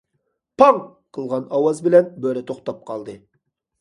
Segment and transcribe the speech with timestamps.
[0.61, 0.79] ‹‹پاڭ!››
[1.17, 3.17] قىلغان ئاۋاز بىلەن بۆرە توختاپ قالدى.